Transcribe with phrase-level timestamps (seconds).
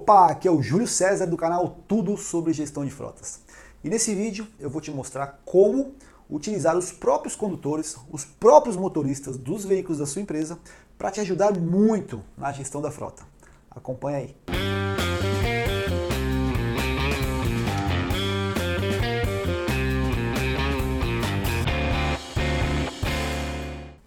[0.00, 3.42] Opa, aqui é o Júlio César do canal Tudo sobre Gestão de Frotas.
[3.84, 5.94] E nesse vídeo eu vou te mostrar como
[6.28, 10.58] utilizar os próprios condutores, os próprios motoristas dos veículos da sua empresa
[10.96, 13.24] para te ajudar muito na gestão da frota.
[13.70, 14.36] Acompanha aí.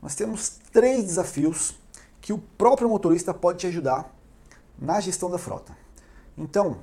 [0.01, 1.75] Nós temos três desafios
[2.19, 4.11] que o próprio motorista pode te ajudar
[4.81, 5.82] na gestão da frota.
[6.37, 6.77] Então,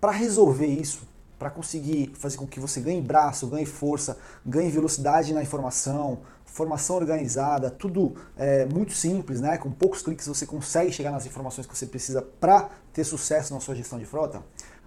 [0.00, 1.06] para resolver isso,
[1.38, 6.96] para conseguir fazer com que você ganhe braço, ganhe força, ganhe velocidade na informação, formação
[6.96, 9.56] organizada, tudo é, muito simples, né?
[9.56, 13.60] Com poucos cliques você consegue chegar nas informações que você precisa para ter sucesso na
[13.60, 14.42] sua gestão de frota.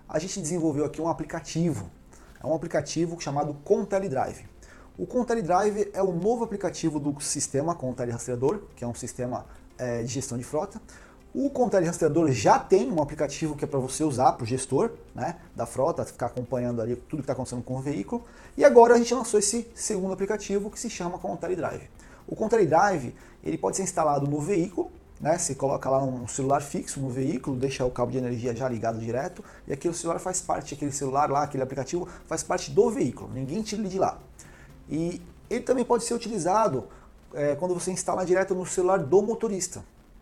[0.09, 1.89] A gente desenvolveu aqui um aplicativo,
[2.43, 4.45] é um aplicativo chamado ContelliDrive.
[4.97, 9.45] O ContelliDrive é o novo aplicativo do sistema Contelli Rastreador, que é um sistema
[9.77, 10.81] é, de gestão de frota.
[11.33, 14.91] O Contele Rastreador já tem um aplicativo que é para você usar para o gestor
[15.15, 18.25] né, da frota, ficar acompanhando ali tudo que está acontecendo com o veículo.
[18.57, 21.89] E agora a gente lançou esse segundo aplicativo que se chama Contele Drive.
[22.27, 23.15] O Contele Drive
[23.45, 27.55] ele pode ser instalado no veículo, né, você coloca lá um celular fixo no veículo,
[27.55, 31.29] deixa o cabo de energia já ligado direto, e aquele celular faz parte, aquele celular
[31.29, 34.19] lá, aquele aplicativo faz parte do veículo, ninguém tira ele de lá.
[34.89, 36.87] E ele também pode ser utilizado
[37.33, 39.81] é, quando você instala direto no celular do motorista.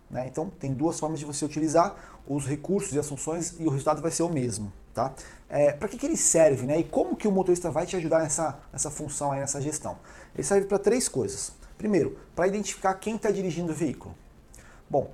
[0.09, 0.27] Né?
[0.27, 1.95] Então, tem duas formas de você utilizar
[2.27, 4.71] os recursos e as funções e o resultado vai ser o mesmo.
[4.93, 5.13] Tá?
[5.47, 6.79] É, para que, que ele serve né?
[6.79, 9.97] e como que o motorista vai te ajudar nessa, nessa função, aí, nessa gestão?
[10.33, 11.51] Ele serve para três coisas.
[11.77, 14.13] Primeiro, para identificar quem está dirigindo o veículo.
[14.89, 15.11] Bom,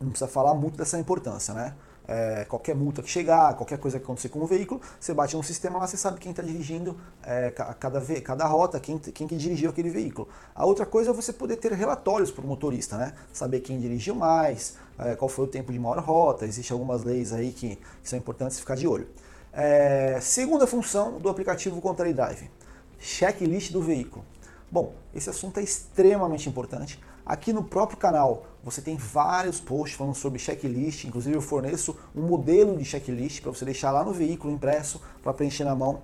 [0.00, 1.74] não precisa falar muito dessa importância, né?
[2.08, 5.42] É, qualquer multa que chegar, qualquer coisa que acontecer com o veículo, você bate no
[5.42, 9.68] sistema lá, você sabe quem está dirigindo é, cada, cada rota, quem, quem que dirigiu
[9.68, 10.26] aquele veículo.
[10.54, 13.12] A outra coisa é você poder ter relatórios para o motorista, né?
[13.30, 17.32] Saber quem dirigiu mais, é, qual foi o tempo de maior rota, existem algumas leis
[17.32, 19.06] aí que, que são importantes ficar de olho.
[19.52, 22.50] É, segunda função do aplicativo Contrary Drive,
[22.98, 24.24] checklist do veículo.
[24.70, 27.00] Bom, esse assunto é extremamente importante.
[27.28, 32.22] Aqui no próprio canal você tem vários posts falando sobre checklist, inclusive eu forneço um
[32.22, 36.00] modelo de checklist para você deixar lá no veículo impresso para preencher na mão.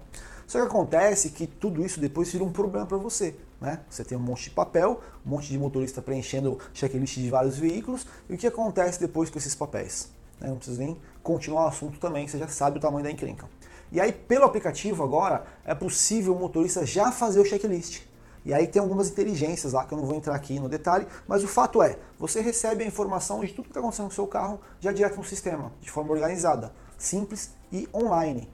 [0.46, 3.34] Só que acontece que tudo isso depois vira um problema para você.
[3.58, 3.80] Né?
[3.88, 8.06] Você tem um monte de papel, um monte de motorista preenchendo checklist de vários veículos,
[8.28, 10.10] e o que acontece depois com esses papéis?
[10.38, 10.48] Né?
[10.48, 13.48] Não precisa nem continuar o assunto também, você já sabe o tamanho da encrenca.
[13.90, 18.02] E aí, pelo aplicativo agora, é possível o motorista já fazer o checklist.
[18.44, 21.42] E aí tem algumas inteligências lá que eu não vou entrar aqui no detalhe, mas
[21.42, 24.60] o fato é, você recebe a informação de tudo que está acontecendo com seu carro
[24.80, 28.50] já direto no sistema, de forma organizada, simples e online.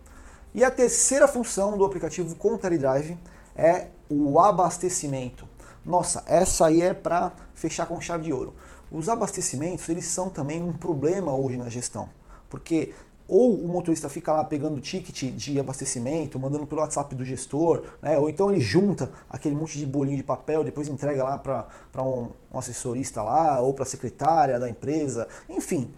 [0.54, 3.18] E a terceira função do aplicativo Contary Drive
[3.56, 5.48] é o abastecimento.
[5.84, 8.54] Nossa, essa aí é para fechar com chave de ouro.
[8.90, 12.08] Os abastecimentos, eles são também um problema hoje na gestão,
[12.48, 12.92] porque
[13.30, 18.18] ou o motorista fica lá pegando ticket de abastecimento, mandando pelo WhatsApp do gestor, né?
[18.18, 21.68] ou então ele junta aquele monte de bolinho de papel, depois entrega lá para
[22.02, 25.88] um, um assessorista lá, ou para a secretária da empresa, enfim,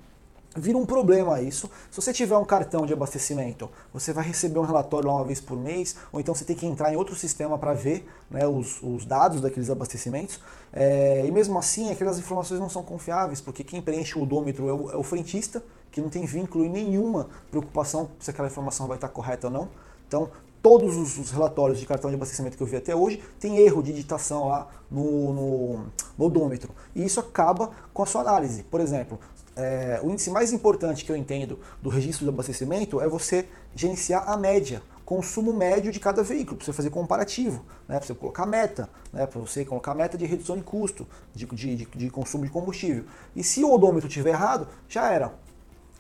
[0.55, 1.71] vira um problema isso.
[1.91, 5.41] Se você tiver um cartão de abastecimento, você vai receber um relatório lá uma vez
[5.41, 8.83] por mês, ou então você tem que entrar em outro sistema para ver né, os,
[8.83, 10.39] os, dados daqueles abastecimentos.
[10.71, 14.73] É, e mesmo assim, aquelas informações não são confiáveis, porque quem preenche o odômetro é
[14.73, 18.97] o, é o frentista, que não tem vínculo e nenhuma preocupação se aquela informação vai
[18.97, 19.69] estar correta ou não.
[20.09, 20.31] Então,
[20.63, 23.83] todos os, os, relatórios de cartão de abastecimento que eu vi até hoje tem erro
[23.83, 25.87] de digitação lá no, no,
[26.17, 26.73] no odômetro.
[26.95, 28.63] E isso acaba com a sua análise.
[28.63, 29.19] Por exemplo,
[29.55, 34.31] é, o índice mais importante que eu entendo do registro de abastecimento é você gerenciar
[34.31, 38.47] a média, consumo médio de cada veículo, para você fazer comparativo, né, para você colocar
[38.47, 42.51] meta, né, para você colocar meta de redução de custo, de, de, de consumo de
[42.51, 43.05] combustível.
[43.37, 45.35] E se o odômetro estiver errado, já era.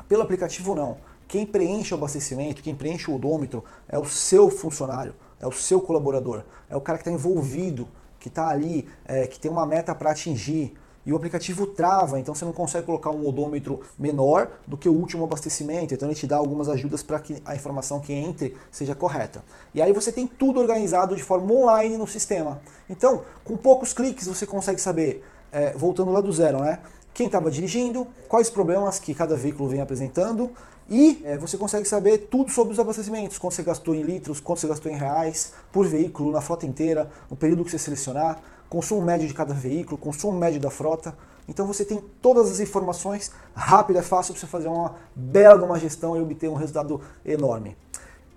[0.08, 0.97] Pelo aplicativo não.
[1.26, 5.80] Quem preenche o abastecimento, quem preenche o odômetro é o seu funcionário, é o seu
[5.80, 7.88] colaborador, é o cara que está envolvido,
[8.20, 12.32] que está ali, é, que tem uma meta para atingir, e o aplicativo trava, então
[12.34, 16.28] você não consegue colocar um odômetro menor do que o último abastecimento, então ele te
[16.28, 19.42] dá algumas ajudas para que a informação que entre seja correta.
[19.74, 22.60] E aí você tem tudo organizado de forma online no sistema.
[22.89, 26.78] Então, com poucos cliques você consegue saber, é, voltando lá do zero, né?
[27.14, 30.50] Quem estava dirigindo, quais problemas que cada veículo vem apresentando,
[30.88, 34.60] e é, você consegue saber tudo sobre os abastecimentos, quanto você gastou em litros, quanto
[34.60, 39.03] você gastou em reais por veículo, na frota inteira, no período que você selecionar, consumo
[39.03, 41.14] médio de cada veículo, consumo médio da frota.
[41.47, 45.78] Então você tem todas as informações, rápido, é fácil para você fazer uma bela uma
[45.78, 47.76] gestão e obter um resultado enorme.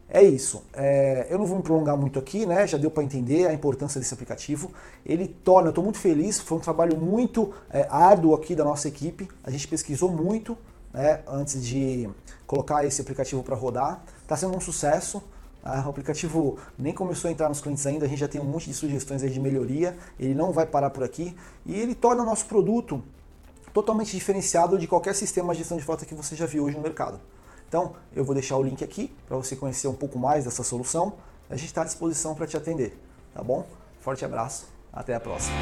[0.07, 0.63] É isso.
[0.73, 2.67] É, eu não vou me prolongar muito aqui, né?
[2.67, 4.71] Já deu para entender a importância desse aplicativo.
[5.05, 8.87] Ele torna, eu estou muito feliz, foi um trabalho muito é, árduo aqui da nossa
[8.87, 9.27] equipe.
[9.43, 10.57] A gente pesquisou muito
[10.93, 12.09] né, antes de
[12.47, 14.03] colocar esse aplicativo para rodar.
[14.21, 15.21] Está sendo um sucesso.
[15.63, 18.67] O aplicativo nem começou a entrar nos clientes ainda, a gente já tem um monte
[18.67, 21.35] de sugestões de melhoria, ele não vai parar por aqui
[21.65, 23.03] e ele torna o nosso produto
[23.73, 26.83] totalmente diferenciado de qualquer sistema de gestão de frota que você já viu hoje no
[26.83, 27.19] mercado.
[27.67, 31.13] Então, eu vou deixar o link aqui para você conhecer um pouco mais dessa solução.
[31.49, 32.97] A gente está à disposição para te atender,
[33.33, 33.65] tá bom?
[33.99, 35.55] Forte abraço, até a próxima.